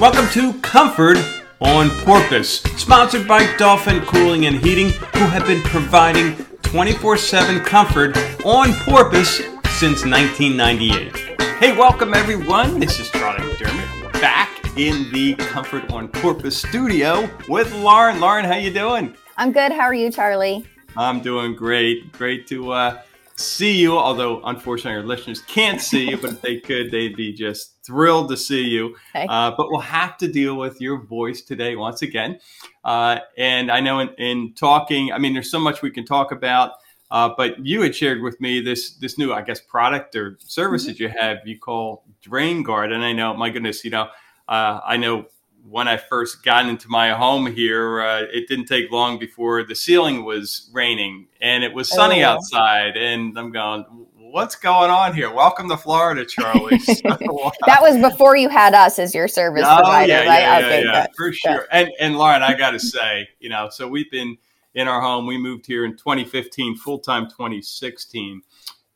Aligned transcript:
Welcome 0.00 0.30
to 0.30 0.58
Comfort 0.60 1.18
on 1.60 1.90
Porpoise, 2.06 2.62
sponsored 2.80 3.28
by 3.28 3.54
Dolphin 3.58 4.00
Cooling 4.06 4.46
and 4.46 4.56
Heating, 4.56 4.88
who 4.88 5.26
have 5.26 5.46
been 5.46 5.60
providing 5.60 6.36
24 6.62 7.18
7 7.18 7.60
comfort 7.60 8.16
on 8.46 8.72
Porpoise 8.76 9.36
since 9.72 10.06
1998. 10.06 11.14
Hey, 11.58 11.76
welcome 11.76 12.14
everyone. 12.14 12.80
This 12.80 12.98
is 12.98 13.10
Charlie 13.10 13.44
McDermott 13.44 14.12
back 14.14 14.48
in 14.78 15.12
the 15.12 15.34
Comfort 15.34 15.90
on 15.90 16.08
Porpoise 16.08 16.56
studio 16.56 17.28
with 17.46 17.70
Lauren. 17.74 18.20
Lauren, 18.20 18.46
how 18.46 18.56
you 18.56 18.72
doing? 18.72 19.14
I'm 19.36 19.52
good. 19.52 19.70
How 19.70 19.82
are 19.82 19.92
you, 19.92 20.10
Charlie? 20.10 20.64
I'm 20.96 21.20
doing 21.20 21.54
great. 21.54 22.10
Great 22.12 22.46
to 22.46 22.72
uh, 22.72 23.02
see 23.40 23.72
you, 23.72 23.96
although 23.96 24.42
unfortunately 24.44 25.00
our 25.00 25.06
listeners 25.06 25.42
can't 25.42 25.80
see 25.80 26.10
you, 26.10 26.16
but 26.16 26.30
if 26.30 26.40
they 26.40 26.58
could, 26.58 26.90
they'd 26.90 27.16
be 27.16 27.32
just 27.32 27.84
thrilled 27.84 28.28
to 28.30 28.36
see 28.36 28.62
you. 28.62 28.96
Okay. 29.14 29.26
Uh, 29.28 29.52
but 29.56 29.70
we'll 29.70 29.80
have 29.80 30.16
to 30.18 30.28
deal 30.28 30.56
with 30.56 30.80
your 30.80 31.02
voice 31.02 31.42
today 31.42 31.76
once 31.76 32.02
again. 32.02 32.38
Uh, 32.84 33.18
and 33.36 33.70
I 33.70 33.80
know 33.80 34.00
in, 34.00 34.10
in, 34.18 34.54
talking, 34.54 35.12
I 35.12 35.18
mean, 35.18 35.32
there's 35.32 35.50
so 35.50 35.58
much 35.58 35.82
we 35.82 35.90
can 35.90 36.04
talk 36.04 36.32
about. 36.32 36.72
Uh, 37.10 37.30
but 37.36 37.64
you 37.66 37.82
had 37.82 37.94
shared 37.94 38.22
with 38.22 38.40
me 38.40 38.60
this 38.60 38.94
this 38.94 39.18
new, 39.18 39.32
I 39.32 39.42
guess, 39.42 39.60
product 39.60 40.14
or 40.14 40.38
service 40.38 40.82
mm-hmm. 40.82 40.92
that 40.92 41.00
you 41.00 41.08
have. 41.08 41.38
You 41.44 41.58
call 41.58 42.04
Drain 42.22 42.62
Guard, 42.62 42.92
and 42.92 43.02
I 43.02 43.12
know, 43.12 43.34
my 43.34 43.50
goodness, 43.50 43.84
you 43.84 43.90
know, 43.90 44.08
uh, 44.48 44.80
I 44.84 44.96
know 44.96 45.26
when 45.68 45.88
I 45.88 45.96
first 45.96 46.42
got 46.42 46.66
into 46.66 46.88
my 46.88 47.10
home 47.10 47.46
here, 47.46 48.00
uh, 48.00 48.22
it 48.32 48.48
didn't 48.48 48.66
take 48.66 48.90
long 48.90 49.18
before 49.18 49.62
the 49.64 49.74
ceiling 49.74 50.24
was 50.24 50.70
raining 50.72 51.28
and 51.40 51.62
it 51.64 51.72
was 51.72 51.88
sunny 51.88 52.24
oh. 52.24 52.30
outside. 52.30 52.96
And 52.96 53.38
I'm 53.38 53.52
going, 53.52 53.84
what's 54.30 54.54
going 54.54 54.90
on 54.90 55.14
here? 55.14 55.32
Welcome 55.32 55.68
to 55.68 55.76
Florida, 55.76 56.24
Charlie. 56.24 56.78
So, 56.90 56.94
that 57.66 57.80
was 57.80 57.98
before 57.98 58.36
you 58.36 58.48
had 58.48 58.74
us 58.74 58.98
as 58.98 59.14
your 59.14 59.28
service 59.28 59.64
oh, 59.66 59.76
provider, 59.76 60.12
yeah, 60.12 60.28
right? 60.28 60.40
Yeah, 60.40 60.66
okay, 60.66 60.84
yeah, 60.84 61.06
for 61.16 61.32
sure. 61.32 61.66
And 61.72 61.90
and 62.00 62.16
Lauren, 62.16 62.42
I 62.42 62.54
got 62.54 62.70
to 62.72 62.80
say, 62.80 63.28
you 63.38 63.48
know, 63.48 63.68
so 63.70 63.88
we've 63.88 64.10
been 64.10 64.36
in 64.74 64.88
our 64.88 65.00
home. 65.00 65.26
We 65.26 65.38
moved 65.38 65.66
here 65.66 65.84
in 65.84 65.92
2015, 65.96 66.76
full 66.76 66.98
time 66.98 67.26
2016, 67.26 68.42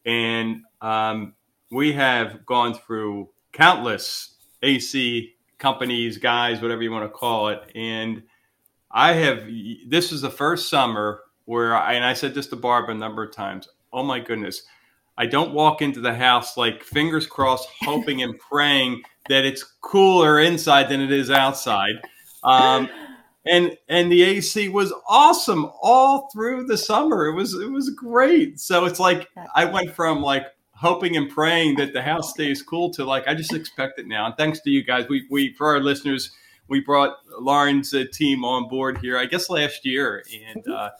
and 0.04 0.62
um, 0.80 1.34
we 1.70 1.92
have 1.92 2.44
gone 2.46 2.74
through 2.74 3.30
countless 3.52 4.34
AC 4.62 5.33
companies, 5.64 6.18
guys, 6.18 6.60
whatever 6.60 6.82
you 6.82 6.92
want 6.92 7.06
to 7.06 7.08
call 7.08 7.48
it. 7.48 7.72
And 7.74 8.22
I 8.90 9.14
have, 9.14 9.46
this 9.88 10.12
is 10.12 10.20
the 10.20 10.28
first 10.28 10.68
summer 10.68 11.22
where 11.46 11.74
I, 11.74 11.94
and 11.94 12.04
I 12.04 12.12
said 12.12 12.34
this 12.34 12.48
to 12.48 12.56
Barb 12.56 12.90
a 12.90 12.94
number 12.94 13.24
of 13.24 13.32
times. 13.32 13.66
Oh 13.90 14.02
my 14.02 14.20
goodness. 14.20 14.64
I 15.16 15.24
don't 15.24 15.54
walk 15.54 15.80
into 15.80 16.02
the 16.02 16.14
house 16.14 16.58
like 16.58 16.82
fingers 16.84 17.26
crossed, 17.26 17.66
hoping 17.80 18.22
and 18.22 18.38
praying 18.38 19.04
that 19.30 19.46
it's 19.46 19.64
cooler 19.80 20.38
inside 20.38 20.90
than 20.90 21.00
it 21.00 21.10
is 21.10 21.30
outside. 21.30 21.94
Um, 22.42 22.90
and 23.46 23.74
and 23.88 24.12
the 24.12 24.22
AC 24.22 24.68
was 24.68 24.92
awesome 25.08 25.70
all 25.80 26.28
through 26.30 26.66
the 26.66 26.76
summer. 26.76 27.24
It 27.24 27.34
was 27.34 27.54
it 27.54 27.70
was 27.70 27.88
great. 27.88 28.60
So 28.60 28.84
it's 28.84 29.00
like 29.00 29.30
I 29.54 29.64
went 29.64 29.94
from 29.94 30.20
like 30.20 30.44
hoping 30.76 31.16
and 31.16 31.30
praying 31.30 31.76
that 31.76 31.92
the 31.92 32.02
house 32.02 32.30
stays 32.30 32.62
cool 32.62 32.90
to 32.90 33.04
like 33.04 33.26
I 33.26 33.34
just 33.34 33.52
expect 33.52 33.98
it 33.98 34.06
now. 34.06 34.26
And 34.26 34.36
thanks 34.36 34.60
to 34.60 34.70
you 34.70 34.82
guys, 34.82 35.06
we 35.08 35.26
we 35.30 35.52
for 35.54 35.68
our 35.68 35.80
listeners, 35.80 36.30
we 36.68 36.80
brought 36.80 37.16
Lauren's 37.38 37.94
uh, 37.94 38.04
team 38.12 38.44
on 38.44 38.68
board 38.68 38.98
here. 38.98 39.18
I 39.18 39.26
guess 39.26 39.48
last 39.48 39.84
year, 39.84 40.24
and 40.48 40.66
uh, 40.68 40.90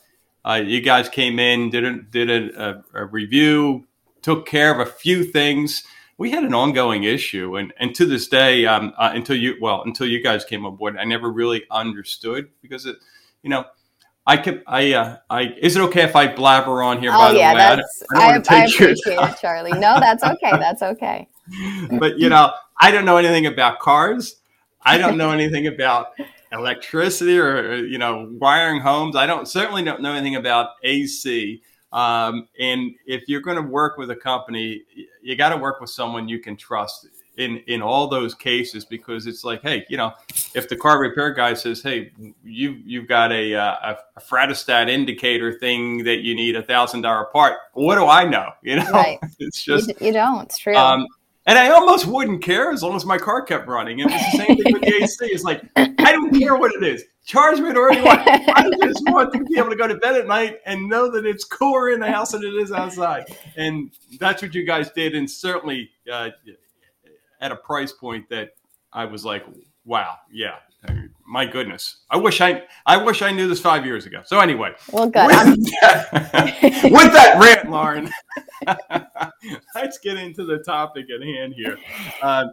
uh, 0.43 0.61
you 0.65 0.81
guys 0.81 1.09
came 1.09 1.39
in, 1.39 1.69
did 1.69 1.83
a, 1.83 2.01
did 2.01 2.29
a, 2.29 2.83
a, 2.93 3.01
a, 3.01 3.05
review, 3.05 3.87
took 4.21 4.45
care 4.45 4.71
of 4.71 4.79
a 4.79 4.89
few 4.89 5.23
things. 5.23 5.83
We 6.17 6.31
had 6.31 6.43
an 6.43 6.53
ongoing 6.53 7.03
issue, 7.03 7.57
and 7.57 7.73
and 7.77 7.93
to 7.95 8.05
this 8.05 8.27
day, 8.27 8.65
um, 8.65 8.93
uh, 8.97 9.11
until 9.13 9.35
you 9.35 9.55
well 9.59 9.83
until 9.83 10.07
you 10.07 10.23
guys 10.23 10.45
came 10.45 10.65
on 10.65 10.75
board, 10.77 10.97
I 10.97 11.03
never 11.03 11.31
really 11.31 11.63
understood 11.69 12.49
because 12.61 12.85
it, 12.85 12.97
you 13.43 13.49
know 13.49 13.65
I 14.25 14.37
could. 14.37 14.63
I. 14.65 14.93
Uh, 14.93 15.17
I. 15.29 15.53
Is 15.59 15.75
it 15.75 15.81
okay 15.81 16.01
if 16.01 16.15
I 16.15 16.33
blabber 16.33 16.81
on 16.81 16.99
here? 16.99 17.11
Oh 17.13 17.17
by 17.17 17.31
yeah, 17.31 17.51
the 17.51 17.55
way? 17.55 17.59
that's. 17.59 18.03
I, 18.15 18.17
I, 18.17 18.57
I, 18.57 18.61
I 18.61 18.63
appreciate 18.65 18.97
it, 19.05 19.37
Charlie. 19.39 19.71
No, 19.71 19.99
that's 19.99 20.23
okay. 20.23 20.51
That's 20.51 20.81
okay. 20.81 21.27
but 21.99 22.17
you 22.17 22.29
know, 22.29 22.51
I 22.79 22.91
don't 22.91 23.05
know 23.05 23.17
anything 23.17 23.45
about 23.45 23.79
cars. 23.79 24.37
I 24.81 24.97
don't 24.97 25.17
know 25.17 25.31
anything 25.31 25.67
about 25.67 26.09
electricity 26.51 27.37
or 27.37 27.75
you 27.75 27.97
know 27.97 28.29
wiring 28.39 28.81
homes. 28.81 29.15
I 29.15 29.25
don't 29.25 29.47
certainly 29.47 29.83
don't 29.83 30.01
know 30.01 30.13
anything 30.13 30.35
about 30.35 30.71
AC. 30.83 31.61
Um, 31.93 32.49
and 32.59 32.91
if 33.05 33.23
you're 33.27 33.41
going 33.41 33.55
to 33.55 33.63
work 33.63 33.97
with 33.97 34.11
a 34.11 34.15
company, 34.15 34.83
you 35.21 35.35
got 35.37 35.49
to 35.49 35.57
work 35.57 35.79
with 35.79 35.89
someone 35.89 36.27
you 36.27 36.39
can 36.39 36.57
trust 36.57 37.07
in 37.37 37.57
in 37.67 37.81
all 37.81 38.07
those 38.07 38.33
cases 38.33 38.85
because 38.85 39.27
it's 39.27 39.43
like, 39.43 39.61
hey, 39.61 39.85
you 39.89 39.97
know, 39.97 40.13
if 40.53 40.69
the 40.69 40.75
car 40.75 40.99
repair 40.99 41.33
guy 41.33 41.53
says, 41.53 41.81
hey, 41.81 42.11
you 42.43 42.79
you've 42.85 43.07
got 43.07 43.31
a 43.31 43.55
uh, 43.55 43.75
a, 43.83 43.97
a 44.17 44.21
fratostat 44.21 44.89
indicator 44.89 45.53
thing 45.53 46.03
that 46.03 46.17
you 46.17 46.35
need 46.35 46.55
a 46.55 46.63
thousand 46.63 47.01
dollar 47.01 47.25
part, 47.25 47.57
what 47.73 47.95
do 47.95 48.07
I 48.07 48.25
know? 48.25 48.51
You 48.65 48.77
know, 48.77 48.91
right. 48.91 49.19
it's 49.37 49.63
just 49.63 49.89
you, 49.89 50.07
you 50.07 50.13
don't. 50.13 50.45
It's 50.45 50.57
true. 50.57 50.75
Um, 50.75 51.05
and 51.45 51.59
I 51.59 51.69
almost 51.69 52.07
wouldn't 52.07 52.41
care 52.41 52.71
as 52.71 52.81
long 52.81 52.95
as 52.95 53.05
my 53.05 53.19
car 53.19 53.43
kept 53.43 53.67
running. 53.67 53.99
It 53.99 54.05
was 54.05 54.13
the 54.13 54.37
same 54.37 54.57
thing 54.57 54.73
with 54.73 54.81
the 54.81 55.03
AC. 55.03 55.25
It's 55.25 55.43
like 55.43 55.61
I 55.77 56.11
don't 56.11 56.37
care 56.37 56.55
what 56.55 56.73
it 56.73 56.83
is. 56.83 57.03
Charge 57.25 57.59
me 57.59 57.69
or 57.69 57.91
you 57.93 58.03
want. 58.03 58.21
I 58.27 58.71
just 58.83 59.03
want 59.07 59.33
to 59.33 59.43
be 59.43 59.57
able 59.57 59.69
to 59.69 59.75
go 59.75 59.87
to 59.87 59.95
bed 59.95 60.15
at 60.15 60.27
night 60.27 60.59
and 60.65 60.89
know 60.89 61.09
that 61.11 61.25
it's 61.25 61.43
cooler 61.43 61.91
in 61.91 61.99
the 61.99 62.11
house 62.11 62.31
than 62.31 62.43
it 62.43 62.53
is 62.53 62.71
outside. 62.71 63.25
And 63.55 63.91
that's 64.19 64.41
what 64.41 64.55
you 64.55 64.63
guys 64.63 64.91
did. 64.91 65.15
And 65.15 65.29
certainly, 65.29 65.91
uh, 66.11 66.29
at 67.41 67.51
a 67.51 67.55
price 67.55 67.91
point 67.91 68.29
that 68.29 68.49
I 68.93 69.05
was 69.05 69.25
like, 69.25 69.45
wow, 69.85 70.17
yeah, 70.31 70.55
my 71.27 71.45
goodness. 71.45 72.03
I 72.09 72.17
wish 72.17 72.41
I 72.41 72.63
I 72.85 72.97
wish 72.97 73.21
I 73.21 73.31
knew 73.31 73.47
this 73.47 73.59
five 73.59 73.85
years 73.85 74.05
ago. 74.05 74.21
So 74.25 74.39
anyway, 74.39 74.73
well, 74.91 75.09
good. 75.09 75.27
With, 75.27 75.65
that, 75.81 76.79
with 76.83 77.13
that 77.13 77.39
rant, 77.41 77.69
Lauren, 77.71 78.09
let's 79.75 79.97
get 79.99 80.17
into 80.17 80.45
the 80.45 80.59
topic 80.59 81.07
at 81.13 81.25
hand 81.25 81.53
here. 81.55 81.77
Uh, 82.21 82.45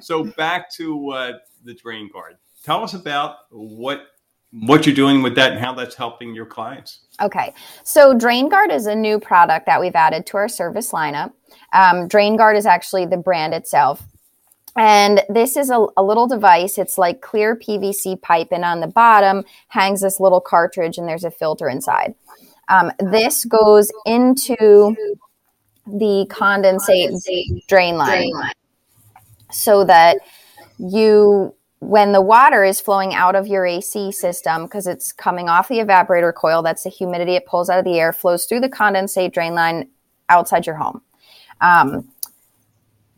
so 0.00 0.24
back 0.24 0.70
to 0.74 1.10
uh, 1.10 1.32
the 1.64 1.74
drain 1.74 2.10
guard. 2.12 2.36
Tell 2.64 2.82
us 2.84 2.94
about 2.94 3.36
what 3.50 4.02
what 4.50 4.86
you're 4.86 4.94
doing 4.94 5.22
with 5.22 5.34
that 5.34 5.52
and 5.52 5.60
how 5.60 5.74
that's 5.74 5.94
helping 5.94 6.34
your 6.34 6.46
clients. 6.46 7.00
Okay, 7.20 7.52
so 7.84 8.14
Drain 8.14 8.48
Guard 8.48 8.70
is 8.70 8.86
a 8.86 8.94
new 8.94 9.18
product 9.18 9.66
that 9.66 9.80
we've 9.80 9.94
added 9.94 10.24
to 10.26 10.36
our 10.38 10.48
service 10.48 10.92
lineup. 10.92 11.32
Um, 11.72 12.08
Drain 12.08 12.36
Guard 12.36 12.56
is 12.56 12.64
actually 12.64 13.04
the 13.04 13.18
brand 13.18 13.52
itself. 13.52 14.02
And 14.76 15.22
this 15.28 15.56
is 15.56 15.70
a, 15.70 15.86
a, 15.96 16.02
little 16.02 16.26
device. 16.26 16.78
It's 16.78 16.98
like 16.98 17.20
clear 17.20 17.56
PVC 17.56 18.20
pipe, 18.20 18.48
and 18.52 18.64
on 18.64 18.80
the 18.80 18.86
bottom 18.86 19.44
hangs 19.68 20.00
this 20.00 20.20
little 20.20 20.40
cartridge, 20.40 20.98
and 20.98 21.08
there's 21.08 21.24
a 21.24 21.30
filter 21.30 21.68
inside. 21.68 22.14
Um, 22.68 22.92
this 22.98 23.44
goes 23.44 23.90
into 24.04 24.94
the 25.86 26.26
condensate 26.28 27.66
drain 27.66 27.96
line 27.96 28.30
so 29.50 29.84
that 29.84 30.18
you, 30.78 31.54
when 31.80 32.12
the 32.12 32.20
water 32.20 32.62
is 32.62 32.80
flowing 32.80 33.14
out 33.14 33.34
of 33.34 33.46
your 33.46 33.64
AC 33.64 34.12
system, 34.12 34.64
because 34.64 34.86
it's 34.86 35.12
coming 35.12 35.48
off 35.48 35.68
the 35.68 35.78
evaporator 35.78 36.34
coil, 36.34 36.62
that's 36.62 36.84
the 36.84 36.90
humidity 36.90 37.36
it 37.36 37.46
pulls 37.46 37.70
out 37.70 37.78
of 37.78 37.84
the 37.84 37.98
air, 37.98 38.12
flows 38.12 38.44
through 38.44 38.60
the 38.60 38.68
condensate 38.68 39.32
drain 39.32 39.54
line 39.54 39.88
outside 40.28 40.66
your 40.66 40.76
home. 40.76 41.00
Um, 41.60 42.08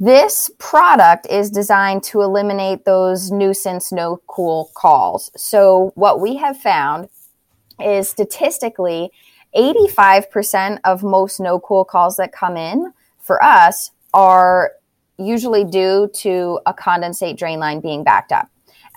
this 0.00 0.50
product 0.58 1.26
is 1.28 1.50
designed 1.50 2.02
to 2.02 2.22
eliminate 2.22 2.86
those 2.86 3.30
nuisance 3.30 3.92
no 3.92 4.22
cool 4.26 4.70
calls. 4.74 5.30
So, 5.36 5.92
what 5.94 6.20
we 6.20 6.36
have 6.36 6.56
found 6.56 7.10
is 7.78 8.08
statistically 8.08 9.10
85% 9.54 10.78
of 10.84 11.02
most 11.02 11.38
no 11.38 11.60
cool 11.60 11.84
calls 11.84 12.16
that 12.16 12.32
come 12.32 12.56
in 12.56 12.94
for 13.18 13.42
us 13.44 13.90
are 14.14 14.72
usually 15.18 15.64
due 15.64 16.08
to 16.14 16.60
a 16.64 16.72
condensate 16.72 17.36
drain 17.36 17.58
line 17.58 17.80
being 17.80 18.02
backed 18.02 18.32
up. 18.32 18.48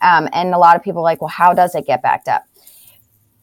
Um, 0.02 0.30
and 0.32 0.54
a 0.54 0.58
lot 0.58 0.78
of 0.78 0.84
people 0.84 1.02
are 1.02 1.04
like, 1.04 1.22
well, 1.22 1.28
how 1.28 1.54
does 1.54 1.76
it 1.76 1.86
get 1.86 2.02
backed 2.02 2.30
up? 2.30 2.44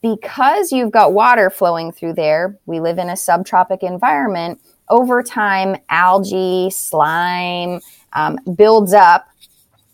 Because 0.01 0.71
you've 0.71 0.91
got 0.91 1.13
water 1.13 1.51
flowing 1.51 1.91
through 1.91 2.13
there, 2.13 2.57
we 2.65 2.79
live 2.79 2.97
in 2.97 3.09
a 3.09 3.13
subtropic 3.13 3.83
environment 3.83 4.59
over 4.91 5.23
time, 5.23 5.77
algae, 5.89 6.69
slime 6.69 7.81
um, 8.13 8.37
builds 8.55 8.93
up. 8.93 9.27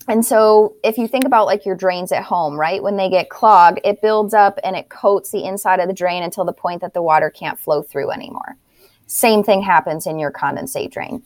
And 0.10 0.26
so, 0.26 0.76
if 0.84 0.98
you 0.98 1.08
think 1.08 1.26
about 1.26 1.46
like 1.46 1.66
your 1.66 1.76
drains 1.76 2.12
at 2.12 2.24
home, 2.24 2.60
right, 2.60 2.82
when 2.82 2.98
they 2.98 3.10
get 3.10 3.30
clogged, 3.30 3.80
it 3.84 4.02
builds 4.02 4.34
up 4.34 4.58
and 4.64 4.76
it 4.76 4.90
coats 4.90 5.32
the 5.32 5.46
inside 5.46 5.80
of 5.80 5.88
the 5.88 5.94
drain 5.94 6.24
until 6.24 6.46
the 6.46 6.54
point 6.54 6.82
that 6.82 6.94
the 6.94 7.02
water 7.02 7.30
can't 7.30 7.60
flow 7.60 7.82
through 7.82 8.12
anymore. 8.12 8.58
Same 9.06 9.44
thing 9.44 9.62
happens 9.62 10.08
in 10.08 10.20
your 10.20 10.32
condensate 10.32 10.92
drain. 10.92 11.24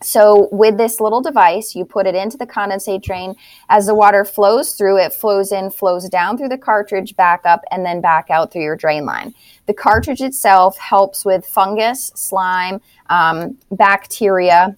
So 0.00 0.48
with 0.52 0.78
this 0.78 1.00
little 1.00 1.20
device, 1.20 1.74
you 1.74 1.84
put 1.84 2.06
it 2.06 2.14
into 2.14 2.36
the 2.36 2.46
condensate 2.46 3.02
drain. 3.02 3.34
As 3.68 3.86
the 3.86 3.94
water 3.94 4.24
flows 4.24 4.72
through, 4.72 4.98
it 4.98 5.12
flows 5.12 5.50
in, 5.50 5.70
flows 5.70 6.08
down 6.08 6.38
through 6.38 6.50
the 6.50 6.58
cartridge, 6.58 7.16
back 7.16 7.44
up, 7.44 7.62
and 7.70 7.84
then 7.84 8.00
back 8.00 8.30
out 8.30 8.52
through 8.52 8.62
your 8.62 8.76
drain 8.76 9.04
line. 9.04 9.34
The 9.66 9.74
cartridge 9.74 10.20
itself 10.20 10.78
helps 10.78 11.24
with 11.24 11.44
fungus, 11.44 12.12
slime, 12.14 12.80
um, 13.10 13.58
bacteria, 13.72 14.76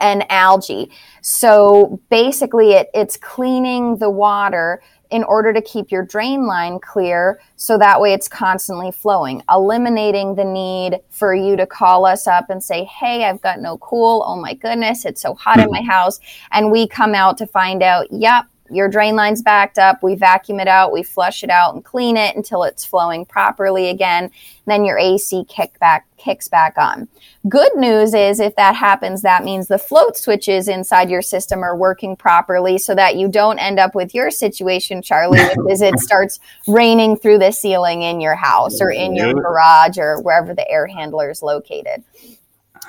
and 0.00 0.24
algae. 0.30 0.90
So 1.20 2.00
basically, 2.10 2.72
it, 2.72 2.88
it's 2.94 3.16
cleaning 3.16 3.98
the 3.98 4.10
water 4.10 4.82
in 5.10 5.24
order 5.24 5.52
to 5.52 5.62
keep 5.62 5.90
your 5.90 6.04
drain 6.04 6.46
line 6.46 6.78
clear 6.80 7.40
so 7.56 7.78
that 7.78 8.00
way 8.00 8.12
it's 8.12 8.28
constantly 8.28 8.90
flowing, 8.90 9.42
eliminating 9.50 10.34
the 10.34 10.44
need 10.44 11.00
for 11.10 11.34
you 11.34 11.56
to 11.56 11.66
call 11.66 12.04
us 12.06 12.26
up 12.26 12.50
and 12.50 12.62
say, 12.62 12.84
Hey, 12.84 13.24
I've 13.24 13.40
got 13.40 13.60
no 13.60 13.78
cool. 13.78 14.24
Oh 14.26 14.36
my 14.36 14.54
goodness, 14.54 15.04
it's 15.04 15.20
so 15.20 15.34
hot 15.34 15.60
in 15.60 15.70
my 15.70 15.82
house. 15.82 16.20
And 16.52 16.70
we 16.70 16.86
come 16.88 17.14
out 17.14 17.38
to 17.38 17.46
find 17.46 17.82
out, 17.82 18.06
yep, 18.10 18.46
your 18.70 18.88
drain 18.88 19.16
line's 19.16 19.42
backed 19.42 19.78
up. 19.78 20.02
We 20.02 20.14
vacuum 20.14 20.60
it 20.60 20.68
out, 20.68 20.92
we 20.92 21.02
flush 21.02 21.42
it 21.42 21.50
out 21.50 21.74
and 21.74 21.84
clean 21.84 22.16
it 22.16 22.36
until 22.36 22.62
it's 22.64 22.84
flowing 22.84 23.24
properly 23.24 23.88
again. 23.88 24.30
Then 24.66 24.84
your 24.84 24.98
AC 24.98 25.44
kick 25.48 25.78
back, 25.78 26.06
kicks 26.16 26.48
back 26.48 26.76
on. 26.76 27.08
Good 27.48 27.76
news 27.76 28.14
is 28.14 28.40
if 28.40 28.56
that 28.56 28.74
happens, 28.74 29.22
that 29.22 29.44
means 29.44 29.68
the 29.68 29.78
float 29.78 30.16
switches 30.16 30.66
inside 30.66 31.08
your 31.08 31.22
system 31.22 31.62
are 31.62 31.76
working 31.76 32.16
properly 32.16 32.78
so 32.78 32.94
that 32.94 33.16
you 33.16 33.28
don't 33.28 33.58
end 33.58 33.78
up 33.78 33.94
with 33.94 34.14
your 34.14 34.30
situation, 34.30 35.02
Charlie, 35.02 35.40
which 35.40 35.56
is 35.72 35.82
it 35.82 35.98
starts 36.00 36.40
raining 36.66 37.16
through 37.16 37.38
the 37.38 37.52
ceiling 37.52 38.02
in 38.02 38.20
your 38.20 38.34
house 38.34 38.80
or 38.80 38.90
in 38.90 39.14
your 39.14 39.34
garage 39.34 39.98
or 39.98 40.20
wherever 40.20 40.54
the 40.54 40.68
air 40.68 40.86
handler 40.86 41.30
is 41.30 41.42
located. 41.42 42.02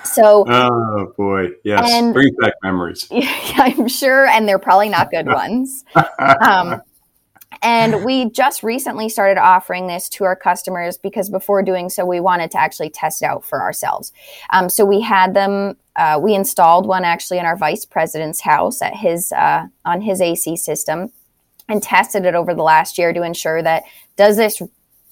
So, 0.03 0.45
oh 0.47 1.13
boy, 1.17 1.49
yes, 1.63 1.91
and, 1.91 2.13
brings 2.13 2.35
back 2.39 2.53
memories. 2.63 3.07
I'm 3.11 3.87
sure, 3.87 4.25
and 4.25 4.47
they're 4.47 4.59
probably 4.59 4.89
not 4.89 5.11
good 5.11 5.27
ones. 5.33 5.83
um, 6.39 6.81
and 7.61 8.03
we 8.05 8.29
just 8.29 8.63
recently 8.63 9.09
started 9.09 9.39
offering 9.39 9.87
this 9.87 10.09
to 10.09 10.23
our 10.23 10.35
customers 10.35 10.97
because 10.97 11.29
before 11.29 11.63
doing 11.63 11.89
so, 11.89 12.05
we 12.05 12.19
wanted 12.19 12.51
to 12.51 12.59
actually 12.59 12.89
test 12.89 13.21
it 13.21 13.25
out 13.25 13.45
for 13.45 13.61
ourselves. 13.61 14.13
Um, 14.51 14.69
so 14.69 14.85
we 14.85 15.01
had 15.01 15.33
them. 15.33 15.77
Uh, 15.95 16.19
we 16.21 16.35
installed 16.35 16.85
one 16.85 17.03
actually 17.03 17.39
in 17.39 17.45
our 17.45 17.57
vice 17.57 17.85
president's 17.85 18.41
house 18.41 18.81
at 18.81 18.95
his 18.95 19.31
uh, 19.31 19.65
on 19.85 20.01
his 20.01 20.21
AC 20.21 20.57
system, 20.57 21.11
and 21.67 21.81
tested 21.81 22.25
it 22.25 22.35
over 22.35 22.53
the 22.53 22.63
last 22.63 22.97
year 22.97 23.13
to 23.13 23.23
ensure 23.23 23.61
that 23.61 23.83
does 24.15 24.37
this 24.37 24.61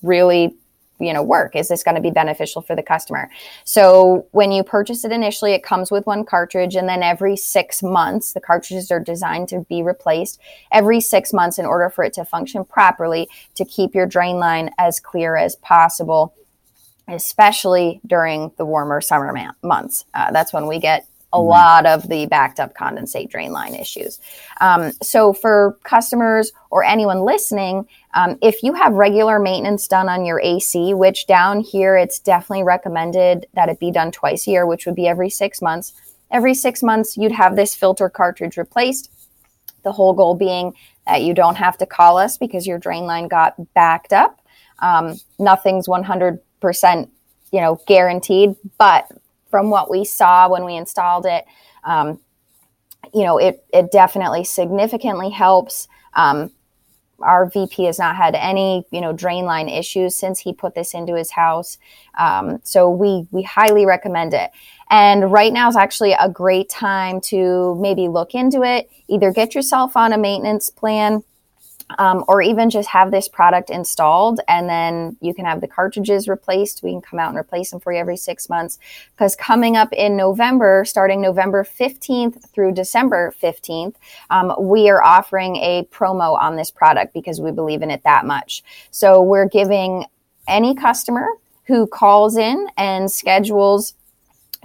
really 0.01 0.55
you 1.00 1.13
know 1.13 1.21
work 1.21 1.56
is 1.56 1.68
this 1.68 1.83
going 1.83 1.95
to 1.95 2.01
be 2.01 2.12
beneficial 2.12 2.62
for 2.62 2.75
the 2.75 2.83
customer 2.83 3.30
so 3.63 4.25
when 4.31 4.51
you 4.51 4.63
purchase 4.63 5.03
it 5.03 5.12
initially 5.12 5.51
it 5.51 5.63
comes 5.63 5.92
with 5.92 6.06
one 6.06 6.24
cartridge 6.24 6.75
and 6.75 6.88
then 6.88 7.03
every 7.03 7.36
six 7.36 7.83
months 7.83 8.33
the 8.33 8.39
cartridges 8.39 8.92
are 8.92 9.00
designed 9.00 9.47
to 9.47 9.65
be 9.69 9.81
replaced 9.81 10.39
every 10.71 11.01
six 11.01 11.33
months 11.33 11.59
in 11.59 11.65
order 11.65 11.89
for 11.89 12.03
it 12.03 12.13
to 12.13 12.24
function 12.24 12.63
properly 12.63 13.27
to 13.56 13.65
keep 13.65 13.94
your 13.94 14.06
drain 14.06 14.38
line 14.38 14.69
as 14.77 15.00
clear 15.00 15.36
as 15.36 15.56
possible 15.57 16.33
especially 17.07 18.00
during 18.06 18.51
the 18.57 18.65
warmer 18.65 19.01
summer 19.01 19.33
months 19.62 20.06
uh, 20.13 20.31
that's 20.31 20.53
when 20.53 20.68
we 20.68 20.80
get 20.80 21.07
a 21.36 21.38
mm-hmm. 21.38 21.50
lot 21.50 21.86
of 21.86 22.07
the 22.07 22.25
backed 22.27 22.59
up 22.59 22.74
condensate 22.74 23.30
drain 23.30 23.51
line 23.51 23.75
issues. 23.75 24.19
Um, 24.62 24.94
so, 25.01 25.33
for 25.33 25.77
customers 25.83 26.51
or 26.71 26.83
anyone 26.83 27.21
listening, 27.21 27.88
um, 28.15 28.38
if 28.41 28.63
you 28.63 28.73
have 28.73 28.94
regular 28.94 29.39
maintenance 29.39 29.89
done 29.89 30.07
on 30.07 30.25
your 30.25 30.39
AC, 30.39 30.94
which 30.94 31.27
down 31.27 31.59
here 31.59 31.97
it's 31.97 32.17
definitely 32.17 32.63
recommended 32.63 33.45
that 33.53 33.67
it 33.67 33.77
be 33.77 33.91
done 33.91 34.09
twice 34.12 34.47
a 34.47 34.51
year, 34.51 34.65
which 34.65 34.85
would 34.85 34.95
be 34.95 35.07
every 35.07 35.29
six 35.29 35.62
months. 35.62 35.91
Every 36.31 36.53
six 36.53 36.81
months, 36.81 37.17
you'd 37.17 37.33
have 37.33 37.56
this 37.56 37.75
filter 37.75 38.09
cartridge 38.09 38.56
replaced. 38.56 39.12
The 39.83 39.91
whole 39.91 40.13
goal 40.13 40.33
being 40.33 40.73
that 41.06 41.23
you 41.23 41.33
don't 41.33 41.56
have 41.56 41.77
to 41.79 41.85
call 41.85 42.17
us 42.17 42.38
because 42.38 42.65
your 42.65 42.79
drain 42.79 43.03
line 43.03 43.27
got 43.27 43.73
backed 43.73 44.13
up. 44.13 44.39
Um, 44.79 45.19
nothing's 45.38 45.88
100%, 45.88 46.39
you 47.51 47.62
know, 47.62 47.79
guaranteed, 47.85 48.56
but 48.77 49.07
from 49.51 49.69
what 49.69 49.91
we 49.91 50.06
saw 50.06 50.50
when 50.50 50.63
we 50.63 50.75
installed 50.75 51.25
it, 51.25 51.45
um, 51.83 52.19
you 53.13 53.23
know, 53.23 53.38
it, 53.38 53.63
it 53.73 53.91
definitely 53.91 54.45
significantly 54.45 55.29
helps. 55.29 55.88
Um, 56.13 56.51
our 57.19 57.50
VP 57.50 57.85
has 57.85 58.00
not 58.00 58.15
had 58.15 58.35
any, 58.35 58.85
you 58.91 59.01
know, 59.01 59.13
drain 59.13 59.45
line 59.45 59.69
issues 59.69 60.15
since 60.15 60.39
he 60.39 60.53
put 60.53 60.75
this 60.75 60.94
into 60.94 61.15
his 61.15 61.31
house. 61.31 61.77
Um, 62.17 62.59
so 62.63 62.89
we 62.89 63.27
we 63.31 63.44
highly 63.44 63.85
recommend 63.85 64.33
it. 64.33 64.51
And 64.89 65.31
right 65.31 65.51
now 65.51 65.67
is 65.67 65.75
actually 65.75 66.13
a 66.13 66.29
great 66.29 66.69
time 66.69 67.19
to 67.21 67.75
maybe 67.81 68.07
look 68.07 68.35
into 68.35 68.63
it. 68.63 68.89
Either 69.07 69.31
get 69.31 69.56
yourself 69.56 69.97
on 69.97 70.13
a 70.13 70.17
maintenance 70.17 70.69
plan 70.69 71.23
um, 71.97 72.23
or 72.27 72.41
even 72.41 72.69
just 72.69 72.89
have 72.89 73.11
this 73.11 73.27
product 73.27 73.69
installed 73.69 74.39
and 74.47 74.67
then 74.67 75.15
you 75.21 75.33
can 75.33 75.45
have 75.45 75.61
the 75.61 75.67
cartridges 75.67 76.27
replaced. 76.27 76.83
We 76.83 76.91
can 76.91 77.01
come 77.01 77.19
out 77.19 77.29
and 77.29 77.37
replace 77.37 77.71
them 77.71 77.79
for 77.79 77.93
you 77.93 77.99
every 77.99 78.17
six 78.17 78.49
months. 78.49 78.79
Because 79.15 79.35
coming 79.35 79.77
up 79.77 79.93
in 79.93 80.17
November, 80.17 80.83
starting 80.85 81.21
November 81.21 81.63
15th 81.63 82.49
through 82.49 82.73
December 82.73 83.33
15th, 83.41 83.95
um, 84.29 84.53
we 84.59 84.89
are 84.89 85.03
offering 85.03 85.57
a 85.57 85.87
promo 85.91 86.37
on 86.37 86.55
this 86.55 86.71
product 86.71 87.13
because 87.13 87.39
we 87.39 87.51
believe 87.51 87.81
in 87.81 87.91
it 87.91 88.03
that 88.03 88.25
much. 88.25 88.63
So 88.91 89.21
we're 89.21 89.47
giving 89.47 90.05
any 90.47 90.75
customer 90.75 91.27
who 91.65 91.88
calls 91.88 92.38
in 92.38 92.67
and 92.77 93.11
schedules 93.11 93.95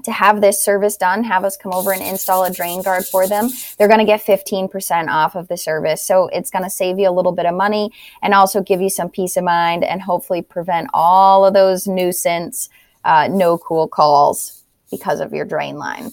to 0.05 0.13
have 0.13 0.41
this 0.41 0.63
service 0.65 0.97
done, 0.97 1.25
have 1.25 1.45
us 1.45 1.57
come 1.57 1.73
over 1.73 1.93
and 1.93 2.03
install 2.03 2.45
a 2.45 2.51
drain 2.51 2.83
guard 2.83 3.05
for 3.05 3.27
them, 3.27 3.51
they're 3.79 3.89
going 3.89 4.01
to 4.01 4.05
get 4.05 4.25
15% 4.25 5.09
off 5.09 5.35
of 5.35 5.49
the 5.49 5.57
service. 5.57 6.03
So 6.03 6.29
it's 6.29 6.51
going 6.51 6.65
to 6.65 6.71
save 6.71 6.99
you 6.99 7.09
a 7.09 7.13
little 7.13 7.33
bit 7.33 7.47
of 7.47 7.55
money 7.55 7.93
and 8.23 8.35
also 8.35 8.63
give 8.63 8.81
you 8.81 8.91
some 8.91 9.09
peace 9.09 9.37
of 9.37 9.45
mind 9.45 9.85
and 9.85 10.03
hopefully 10.03 10.43
prevent 10.43 10.89
all 10.95 11.45
of 11.45 11.55
those 11.55 11.87
nuisance, 11.87 12.69
uh, 13.05 13.29
no 13.31 13.59
cool 13.59 13.89
calls 13.89 14.65
because 14.91 15.21
of 15.21 15.33
your 15.33 15.45
drain 15.45 15.77
line. 15.77 16.11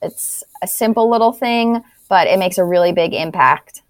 It's 0.00 0.42
a 0.62 0.66
simple 0.66 1.08
little 1.10 1.32
thing, 1.32 1.82
but 2.08 2.26
it 2.26 2.38
makes 2.38 2.58
a 2.58 2.64
really 2.64 2.92
big 2.92 3.14
impact. 3.14 3.82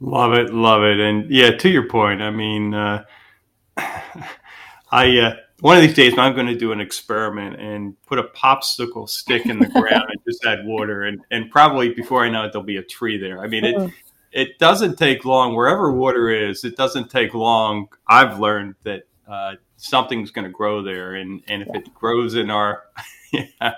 Love 0.00 0.32
it. 0.32 0.52
Love 0.52 0.82
it. 0.82 0.98
And 0.98 1.30
yeah, 1.30 1.50
to 1.50 1.68
your 1.68 1.88
point, 1.88 2.22
I 2.22 2.30
mean, 2.30 2.74
uh, 2.74 3.04
I, 4.90 5.18
uh, 5.18 5.36
one 5.62 5.76
of 5.76 5.82
these 5.82 5.94
days 5.94 6.18
I'm 6.18 6.34
going 6.34 6.48
to 6.48 6.56
do 6.56 6.72
an 6.72 6.80
experiment 6.80 7.60
and 7.60 7.94
put 8.06 8.18
a 8.18 8.24
popsicle 8.24 9.08
stick 9.08 9.46
in 9.46 9.60
the 9.60 9.66
ground 9.80 10.10
and 10.10 10.20
just 10.26 10.44
add 10.44 10.66
water, 10.66 11.04
and 11.04 11.20
and 11.30 11.48
probably 11.52 11.90
before 11.90 12.24
I 12.24 12.28
know 12.30 12.44
it, 12.44 12.52
there'll 12.52 12.66
be 12.66 12.78
a 12.78 12.82
tree 12.82 13.16
there. 13.16 13.40
I 13.40 13.46
mean, 13.46 13.64
it 13.64 13.76
mm. 13.76 13.92
it 14.32 14.58
doesn't 14.58 14.96
take 14.96 15.24
long 15.24 15.54
wherever 15.54 15.92
water 15.92 16.30
is. 16.30 16.64
It 16.64 16.76
doesn't 16.76 17.10
take 17.10 17.32
long. 17.32 17.86
I've 18.08 18.40
learned 18.40 18.74
that 18.82 19.04
uh, 19.28 19.54
something's 19.76 20.32
going 20.32 20.46
to 20.46 20.50
grow 20.50 20.82
there, 20.82 21.14
and 21.14 21.40
and 21.46 21.62
if 21.62 21.68
yeah. 21.68 21.78
it 21.78 21.94
grows 21.94 22.34
in 22.34 22.50
our 22.50 22.82
yeah, 23.32 23.74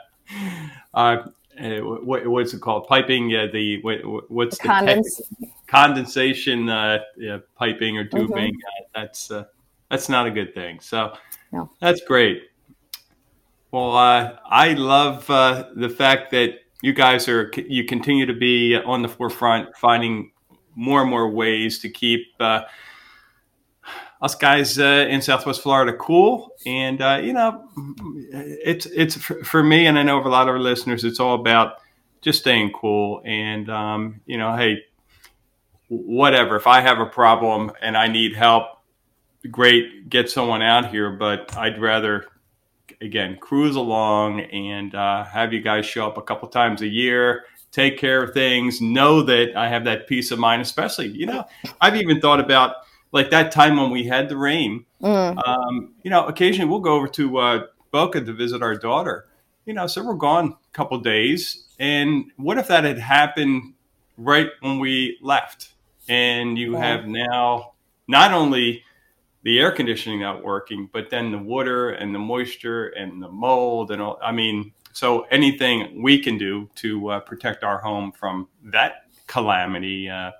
uh, 0.95 1.19
what, 1.59 2.27
what's 2.27 2.55
it 2.55 2.63
called? 2.63 2.87
Piping? 2.89 3.29
Yeah, 3.29 3.47
the 3.47 3.83
what, 3.83 4.31
what's 4.31 4.57
the, 4.57 4.69
Condens- 4.69 5.21
condensation 5.67 6.71
uh, 6.71 7.01
yeah, 7.19 7.41
piping 7.57 7.99
or 7.99 8.07
tubing? 8.07 8.55
Mm-hmm. 8.55 8.85
that's 8.95 9.31
uh, 9.31 9.45
that's 9.91 10.09
not 10.09 10.27
a 10.27 10.31
good 10.31 10.55
thing. 10.55 10.81
So 10.81 11.13
no. 11.55 11.71
That's 11.81 12.01
great. 12.01 12.43
Well, 13.71 13.97
uh, 13.97 14.39
I 14.45 14.73
love 14.73 15.31
uh, 15.31 15.69
the 15.77 15.89
fact 15.89 16.33
that 16.33 16.59
you 16.83 16.93
guys 16.93 17.29
are 17.29 17.49
you 17.57 17.85
continue 17.85 18.27
to 18.27 18.35
be 18.35 18.77
on 18.77 19.03
the 19.03 19.09
forefront, 19.09 19.77
finding 19.77 20.33
more 20.75 21.01
and 21.03 21.09
more 21.09 21.31
ways 21.31 21.79
to 21.79 21.89
keep 21.89 22.27
uh, 22.41 22.63
us 24.21 24.35
guys 24.35 24.81
uh, 24.81 25.07
in 25.09 25.23
Southwest 25.23 25.63
Florida 25.63 25.97
cool. 25.97 26.51
And 26.67 27.01
uh, 27.01 27.21
you 27.23 27.33
know, 27.33 27.69
it's 28.33 28.87
it's 28.87 29.15
for 29.15 29.63
me, 29.63 29.87
and 29.87 29.97
I 29.97 30.03
know 30.03 30.21
for 30.21 30.29
a 30.29 30.33
lot 30.33 30.49
of 30.49 30.55
our 30.55 30.61
listeners, 30.61 31.05
it's 31.05 31.21
all 31.21 31.37
about 31.37 31.77
just 32.21 32.41
staying 32.41 32.73
cool. 32.73 33.23
And 33.25 33.71
um, 33.71 34.23
you 34.27 34.39
know, 34.39 34.57
hey, 34.57 34.79
whatever. 35.87 36.57
If 36.57 36.67
I 36.67 36.81
have 36.81 36.99
a 36.99 37.07
problem 37.07 37.71
and 37.81 37.97
I 37.97 38.09
need 38.09 38.35
help, 38.35 38.74
great, 39.51 40.09
get 40.09 40.31
someone 40.31 40.63
out 40.63 40.91
here, 40.91 41.11
but 41.11 41.57
I'd 41.57 41.81
rather 41.81 42.27
again 43.01 43.37
cruise 43.41 43.77
along 43.77 44.41
and 44.41 44.95
uh, 44.95 45.25
have 45.25 45.53
you 45.53 45.61
guys 45.61 45.85
show 45.85 46.07
up 46.07 46.17
a 46.17 46.23
couple 46.23 46.47
times 46.49 46.81
a 46.81 46.87
year 46.87 47.45
take 47.73 47.99
care 47.99 48.23
of 48.23 48.33
things 48.33 48.81
know 48.81 49.23
that 49.23 49.57
i 49.57 49.69
have 49.69 49.85
that 49.85 50.07
peace 50.07 50.31
of 50.31 50.39
mind 50.39 50.63
especially 50.63 51.09
you 51.09 51.27
know 51.27 51.45
i've 51.81 51.97
even 51.97 52.21
thought 52.21 52.39
about 52.39 52.77
like 53.15 53.31
that 53.31 53.53
time 53.53 53.77
when 53.77 53.91
we 53.91 54.05
had 54.05 54.29
the 54.29 54.37
rain. 54.37 54.85
Mm. 55.01 55.47
um, 55.47 55.95
you 56.03 56.11
know 56.11 56.27
occasionally 56.27 56.69
we'll 56.69 56.81
go 56.81 56.95
over 56.95 57.09
to 57.09 57.39
uh, 57.39 57.67
boca 57.91 58.21
to 58.21 58.33
visit 58.33 58.63
our 58.63 58.75
daughter. 58.75 59.27
You 59.65 59.73
know 59.73 59.87
so 59.87 60.05
we're 60.05 60.15
gone 60.15 60.49
a 60.53 60.73
couple 60.73 60.99
days. 60.99 61.65
And 61.79 62.31
what 62.37 62.59
if 62.59 62.69
that 62.69 62.85
had 62.85 62.99
happened 62.99 63.75
right 64.19 64.49
when 64.61 64.79
we 64.79 65.19
left? 65.23 65.71
And 66.09 66.59
you 66.59 66.75
have 66.75 67.07
now 67.07 67.73
not 68.09 68.33
only 68.33 68.83
the 69.45 69.61
air 69.61 69.71
conditioning 69.71 70.21
not 70.21 70.43
working, 70.43 70.89
but 70.93 71.11
then 71.11 71.31
the 71.31 71.39
water 71.39 71.91
and 71.91 72.15
the 72.15 72.19
moisture 72.19 72.89
and 72.89 73.23
the 73.23 73.29
mold 73.29 73.91
and 73.91 74.03
all. 74.03 74.19
I 74.23 74.33
mean, 74.33 74.73
so 74.93 75.23
anything 75.31 76.03
we 76.03 76.19
can 76.19 76.37
do 76.39 76.69
to 76.77 77.11
uh, 77.11 77.21
protect 77.21 77.63
our 77.63 77.79
home 77.79 78.13
from 78.13 78.49
that 78.65 79.05
calamity, 79.27 80.09
uh, 80.09 80.33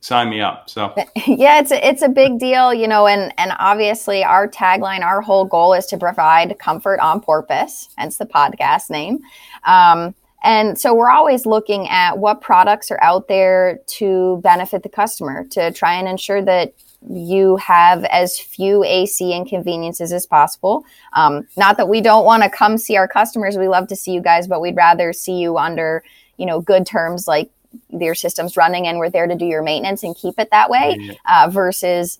sign 0.00 0.30
me 0.30 0.40
up. 0.40 0.68
So 0.70 0.94
yeah, 1.26 1.58
it's 1.58 1.72
a, 1.72 1.88
it's 1.88 2.02
a 2.02 2.08
big 2.08 2.38
deal, 2.38 2.72
you 2.72 2.86
know, 2.86 3.06
and 3.06 3.32
and 3.38 3.52
obviously 3.58 4.22
our 4.22 4.46
tagline, 4.48 5.02
our 5.02 5.20
whole 5.20 5.44
goal 5.44 5.74
is 5.74 5.86
to 5.86 5.96
provide 5.98 6.58
comfort 6.58 7.00
on 7.00 7.20
purpose, 7.20 7.88
hence 7.96 8.18
the 8.18 8.26
podcast 8.26 8.90
name. 8.90 9.20
Um, 9.66 10.14
And 10.44 10.78
so 10.78 10.94
we're 10.94 11.10
always 11.10 11.46
looking 11.46 11.88
at 11.88 12.18
what 12.18 12.40
products 12.40 12.92
are 12.92 13.02
out 13.02 13.26
there 13.26 13.80
to 13.98 14.40
benefit 14.42 14.82
the 14.84 14.88
customer 14.88 15.44
to 15.50 15.72
try 15.72 15.94
and 15.94 16.06
ensure 16.06 16.42
that 16.42 16.74
you 17.08 17.56
have 17.56 18.04
as 18.04 18.38
few 18.38 18.84
AC 18.84 19.32
inconveniences 19.32 20.12
as 20.12 20.26
possible. 20.26 20.84
Um, 21.12 21.46
not 21.56 21.76
that 21.76 21.88
we 21.88 22.00
don't 22.00 22.24
want 22.24 22.42
to 22.42 22.50
come 22.50 22.76
see 22.76 22.96
our 22.96 23.08
customers. 23.08 23.56
We 23.56 23.68
love 23.68 23.88
to 23.88 23.96
see 23.96 24.12
you 24.12 24.20
guys, 24.20 24.48
but 24.48 24.60
we'd 24.60 24.76
rather 24.76 25.12
see 25.12 25.38
you 25.38 25.58
under, 25.58 26.02
you 26.36 26.46
know, 26.46 26.60
good 26.60 26.86
terms 26.86 27.28
like 27.28 27.50
your 27.90 28.14
system's 28.14 28.56
running 28.56 28.86
and 28.86 28.98
we're 28.98 29.10
there 29.10 29.26
to 29.26 29.34
do 29.34 29.44
your 29.44 29.62
maintenance 29.62 30.02
and 30.02 30.16
keep 30.16 30.38
it 30.38 30.50
that 30.50 30.70
way 30.70 31.16
uh, 31.26 31.48
versus 31.50 32.18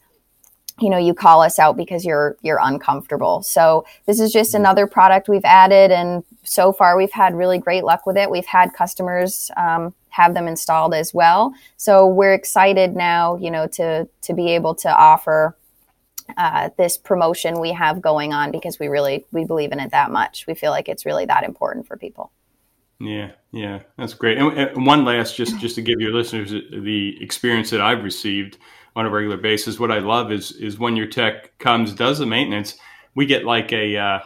you 0.80 0.90
know 0.90 0.98
you 0.98 1.14
call 1.14 1.42
us 1.42 1.58
out 1.58 1.76
because 1.76 2.04
you're 2.04 2.36
you're 2.42 2.60
uncomfortable 2.62 3.42
so 3.42 3.84
this 4.06 4.20
is 4.20 4.32
just 4.32 4.54
another 4.54 4.86
product 4.86 5.28
we've 5.28 5.44
added 5.44 5.90
and 5.90 6.24
so 6.44 6.72
far 6.72 6.96
we've 6.96 7.12
had 7.12 7.34
really 7.34 7.58
great 7.58 7.84
luck 7.84 8.06
with 8.06 8.16
it 8.16 8.30
we've 8.30 8.46
had 8.46 8.72
customers 8.72 9.50
um, 9.56 9.92
have 10.18 10.34
them 10.34 10.48
installed 10.48 10.94
as 10.94 11.14
well. 11.14 11.54
So 11.76 12.06
we're 12.06 12.34
excited 12.34 12.96
now, 12.96 13.36
you 13.36 13.50
know, 13.50 13.66
to 13.68 14.08
to 14.22 14.34
be 14.34 14.50
able 14.50 14.74
to 14.76 14.88
offer 14.88 15.56
uh, 16.36 16.70
this 16.76 16.98
promotion 16.98 17.60
we 17.60 17.72
have 17.72 18.02
going 18.02 18.32
on 18.32 18.50
because 18.50 18.78
we 18.78 18.88
really 18.88 19.24
we 19.32 19.44
believe 19.44 19.72
in 19.72 19.80
it 19.80 19.92
that 19.92 20.10
much. 20.10 20.46
We 20.46 20.54
feel 20.54 20.72
like 20.72 20.88
it's 20.88 21.06
really 21.06 21.26
that 21.26 21.44
important 21.44 21.86
for 21.86 21.96
people. 21.96 22.32
Yeah, 23.00 23.30
yeah, 23.52 23.82
that's 23.96 24.14
great. 24.14 24.38
And, 24.38 24.58
and 24.58 24.84
one 24.84 25.04
last, 25.04 25.36
just 25.36 25.58
just 25.60 25.76
to 25.76 25.82
give 25.82 26.00
your 26.00 26.12
listeners 26.12 26.50
the 26.50 27.16
experience 27.20 27.70
that 27.70 27.80
I've 27.80 28.02
received 28.02 28.58
on 28.98 29.06
a 29.06 29.10
regular 29.10 29.36
basis. 29.36 29.78
What 29.78 29.92
I 29.92 30.00
love 30.00 30.32
is 30.32 30.50
is 30.52 30.76
when 30.76 30.96
your 30.96 31.06
tech 31.06 31.56
comes, 31.58 31.94
does 31.94 32.18
the 32.18 32.26
maintenance, 32.26 32.74
we 33.14 33.26
get 33.26 33.44
like 33.44 33.72
a 33.72 33.96
uh, 33.96 34.18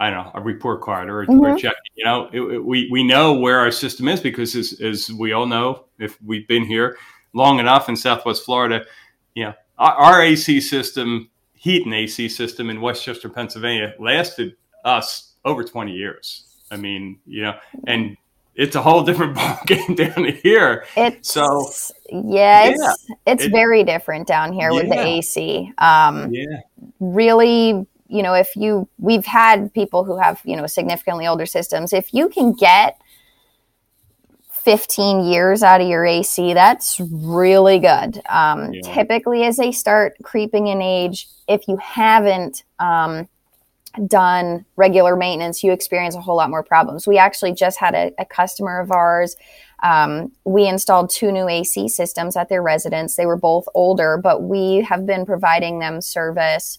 I 0.00 0.08
don't 0.08 0.24
know, 0.24 0.30
a 0.34 0.40
report 0.40 0.80
card 0.80 1.10
or, 1.10 1.26
mm-hmm. 1.26 1.40
or 1.40 1.54
a 1.54 1.58
check. 1.58 1.76
You 1.94 2.06
know, 2.06 2.30
it, 2.32 2.40
it, 2.40 2.64
we 2.64 2.88
we 2.90 3.04
know 3.04 3.34
where 3.34 3.58
our 3.58 3.70
system 3.70 4.08
is 4.08 4.20
because, 4.20 4.56
as, 4.56 4.80
as, 4.80 5.12
we 5.12 5.32
all 5.32 5.46
know, 5.46 5.84
if 5.98 6.20
we've 6.22 6.48
been 6.48 6.64
here 6.64 6.96
long 7.34 7.58
enough 7.58 7.90
in 7.90 7.96
Southwest 7.96 8.46
Florida, 8.46 8.86
you 9.34 9.44
know, 9.44 9.54
our, 9.76 9.92
our 9.92 10.22
AC 10.22 10.62
system, 10.62 11.28
heat 11.52 11.84
and 11.84 11.94
AC 11.94 12.30
system 12.30 12.70
in 12.70 12.80
West 12.80 13.04
Chester, 13.04 13.28
Pennsylvania, 13.28 13.92
lasted 13.98 14.56
us 14.86 15.34
over 15.44 15.62
twenty 15.62 15.92
years. 15.92 16.46
I 16.70 16.78
mean, 16.78 17.20
you 17.26 17.42
know, 17.42 17.58
and 17.86 18.16
it's 18.54 18.76
a 18.76 18.82
whole 18.82 19.02
different 19.02 19.34
ball 19.36 19.58
game 19.66 19.94
down 19.94 20.24
here. 20.42 20.84
It's 20.96 21.32
so 21.32 21.70
yeah, 22.10 22.68
it's 22.68 22.82
yeah, 22.82 23.16
it's 23.32 23.44
it, 23.44 23.50
very 23.50 23.84
different 23.84 24.26
down 24.26 24.52
here 24.52 24.70
yeah, 24.70 24.76
with 24.80 24.88
the 24.88 25.00
AC. 25.00 25.72
Um, 25.78 26.32
yeah, 26.32 26.60
really 27.00 27.86
you 28.14 28.22
know, 28.22 28.34
if 28.34 28.54
you, 28.54 28.88
we've 28.98 29.26
had 29.26 29.72
people 29.74 30.04
who 30.04 30.16
have, 30.18 30.40
you 30.44 30.56
know, 30.56 30.66
significantly 30.66 31.26
older 31.26 31.46
systems. 31.46 31.92
If 31.92 32.12
you 32.12 32.28
can 32.28 32.52
get 32.52 33.00
15 34.52 35.24
years 35.24 35.62
out 35.62 35.80
of 35.80 35.88
your 35.88 36.06
AC, 36.06 36.54
that's 36.54 37.00
really 37.00 37.78
good. 37.78 38.22
Um, 38.28 38.72
yeah. 38.72 38.94
Typically, 38.94 39.44
as 39.44 39.56
they 39.56 39.72
start 39.72 40.14
creeping 40.22 40.68
in 40.68 40.80
age, 40.80 41.28
if 41.48 41.66
you 41.66 41.76
haven't 41.78 42.62
um, 42.78 43.28
done 44.06 44.64
regular 44.76 45.16
maintenance, 45.16 45.62
you 45.62 45.72
experience 45.72 46.14
a 46.14 46.20
whole 46.20 46.36
lot 46.36 46.50
more 46.50 46.62
problems. 46.62 47.06
We 47.06 47.18
actually 47.18 47.52
just 47.52 47.78
had 47.78 47.94
a, 47.94 48.12
a 48.18 48.24
customer 48.24 48.80
of 48.80 48.90
ours. 48.90 49.36
Um, 49.82 50.32
we 50.44 50.66
installed 50.66 51.10
two 51.10 51.30
new 51.30 51.48
AC 51.48 51.88
systems 51.88 52.36
at 52.36 52.48
their 52.48 52.62
residence. 52.62 53.16
They 53.16 53.26
were 53.26 53.36
both 53.36 53.66
older, 53.74 54.16
but 54.16 54.42
we 54.42 54.82
have 54.82 55.06
been 55.06 55.26
providing 55.26 55.78
them 55.78 56.00
service 56.00 56.78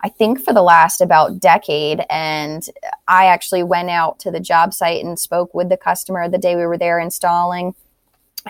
I 0.00 0.08
think 0.08 0.40
for 0.40 0.52
the 0.52 0.62
last 0.62 1.00
about 1.00 1.40
decade. 1.40 2.04
And 2.08 2.64
I 3.08 3.26
actually 3.26 3.62
went 3.62 3.90
out 3.90 4.18
to 4.20 4.30
the 4.30 4.40
job 4.40 4.72
site 4.72 5.04
and 5.04 5.18
spoke 5.18 5.52
with 5.54 5.68
the 5.68 5.76
customer 5.76 6.28
the 6.28 6.38
day 6.38 6.54
we 6.54 6.66
were 6.66 6.78
there 6.78 7.00
installing. 7.00 7.74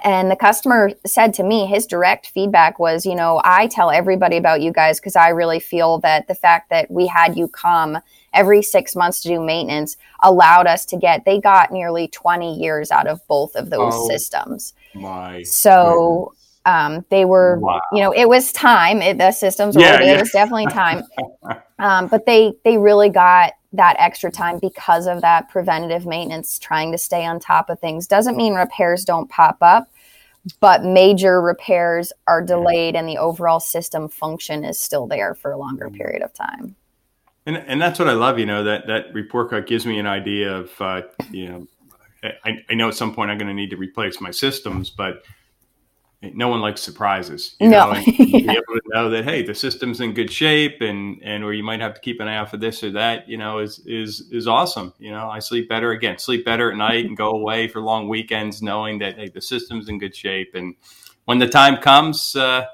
And 0.05 0.31
the 0.31 0.37
customer 0.37 0.91
said 1.07 1.35
to 1.35 1.43
me, 1.43 1.67
his 1.67 1.87
direct 1.87 2.29
feedback 2.29 2.79
was, 2.79 3.07
you 3.07 3.15
know, 3.15 3.41
I 3.45 3.67
tell 3.67 3.91
everybody 3.91 4.37
about 4.37 4.61
you 4.61 4.73
guys 4.73 5.01
because 5.01 5.17
I 5.17 5.29
really 5.29 5.61
feel 5.61 5.99
that 5.99 6.29
the 6.29 6.35
fact 6.35 6.71
that 6.71 6.91
we 6.91 7.07
had 7.07 7.37
you 7.37 7.49
come 7.49 7.99
every 8.33 8.63
six 8.63 8.95
months 8.95 9.23
to 9.23 9.29
do 9.29 9.41
maintenance 9.41 9.97
allowed 10.23 10.67
us 10.67 10.85
to 10.87 10.97
get, 10.97 11.25
they 11.25 11.41
got 11.41 11.73
nearly 11.73 12.09
20 12.09 12.59
years 12.59 12.91
out 12.91 13.07
of 13.07 13.27
both 13.27 13.55
of 13.57 13.71
those 13.71 13.95
oh, 13.95 14.09
systems. 14.09 14.75
My 14.95 15.43
so 15.43 16.35
um, 16.67 17.05
they 17.09 17.25
were, 17.25 17.59
wow. 17.59 17.81
you 17.93 18.01
know, 18.01 18.13
it 18.13 18.29
was 18.29 18.53
time. 18.53 19.01
It, 19.01 19.19
the 19.19 19.33
systems 19.33 19.75
were, 19.75 19.83
yeah, 19.83 20.03
yeah. 20.03 20.15
it 20.15 20.21
was 20.21 20.31
definitely 20.31 20.67
time. 20.67 21.03
um, 21.79 22.09
but 22.09 22.27
they 22.27 22.53
they 22.65 22.77
really 22.77 23.09
got 23.09 23.55
that 23.73 23.97
extra 23.99 24.31
time 24.31 24.59
because 24.59 25.07
of 25.07 25.21
that 25.21 25.49
preventative 25.51 26.07
maintenance, 26.07 26.59
trying 26.59 26.91
to 26.93 26.99
stay 26.99 27.25
on 27.27 27.39
top 27.39 27.69
of 27.69 27.79
things. 27.79 28.07
Doesn't 28.07 28.37
mean 28.37 28.55
repairs 28.55 29.05
don't 29.05 29.29
pop 29.29 29.59
up, 29.61 29.89
but 30.61 30.85
major 30.85 31.43
repairs 31.43 32.13
are 32.27 32.43
delayed, 32.43 32.97
and 32.97 33.09
the 33.09 33.19
overall 33.19 33.61
system 33.61 34.09
function 34.09 34.65
is 34.65 34.79
still 34.79 35.07
there 35.07 35.35
for 35.35 35.53
a 35.53 35.59
longer 35.59 35.89
mm. 35.89 35.97
period 35.97 36.23
of 36.23 36.33
time. 36.33 36.77
And, 37.45 37.57
and 37.57 37.81
that's 37.81 37.99
what 37.99 38.09
I 38.09 38.13
love, 38.13 38.39
you 38.39 38.47
know, 38.47 38.65
that, 38.65 38.87
that 38.87 39.13
report 39.15 39.51
card 39.51 39.67
gives 39.67 39.87
me 39.87 39.99
an 39.99 40.07
idea 40.07 40.55
of, 40.55 40.71
uh, 40.81 41.03
you 41.31 41.49
know, 41.49 41.67
I, 42.45 42.65
I 42.69 42.75
know 42.75 42.89
at 42.89 42.95
some 42.95 43.15
point 43.15 43.31
I'm 43.31 43.39
going 43.39 43.49
to 43.49 43.55
need 43.55 43.71
to 43.71 43.77
replace 43.77 44.21
my 44.21 44.31
systems, 44.31 44.91
but 44.91 45.23
no 46.21 46.49
one 46.49 46.61
likes 46.61 46.81
surprises. 46.81 47.55
You 47.61 47.69
no. 47.69 47.93
know, 47.93 47.93
and 47.93 48.05
be 48.17 48.49
able 48.49 48.75
to 48.75 48.83
know 48.93 49.11
that 49.11 49.25
hey, 49.25 49.43
the 49.43 49.55
system's 49.55 50.01
in 50.01 50.15
good 50.15 50.33
shape, 50.33 50.81
and 50.81 51.21
and 51.23 51.45
or 51.45 51.53
you 51.53 51.63
might 51.63 51.81
have 51.81 51.95
to 51.95 52.01
keep 52.01 52.21
an 52.21 52.29
eye 52.29 52.37
out 52.37 52.51
for 52.51 52.57
this 52.57 52.83
or 52.83 52.91
that. 52.93 53.29
You 53.29 53.39
know, 53.39 53.59
is 53.59 53.81
is 53.87 54.29
is 54.33 54.49
awesome. 54.49 54.93
You 54.99 55.13
know, 55.13 55.29
I 55.29 55.39
sleep 55.39 55.69
better 55.69 55.93
again, 55.93 56.19
sleep 56.19 56.45
better 56.45 56.73
at 56.73 56.77
night, 56.77 57.05
and 57.05 57.17
go 57.17 57.31
away 57.31 57.69
for 57.69 57.81
long 57.81 58.09
weekends 58.09 58.63
knowing 58.63 58.99
that 58.99 59.17
hey, 59.17 59.29
the 59.29 59.41
system's 59.41 59.89
in 59.89 59.99
good 59.99 60.15
shape, 60.15 60.55
and 60.55 60.75
when 61.25 61.39
the 61.39 61.49
time 61.49 61.77
comes. 61.77 62.35
Uh, 62.35 62.65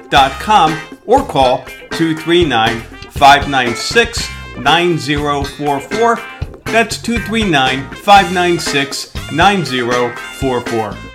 or 1.05 1.23
call 1.23 1.65
239 1.91 2.81
596 3.11 4.29
9044. 4.57 6.19
That's 6.65 7.01
239 7.01 7.89
596 7.95 9.31
9044. 9.31 11.08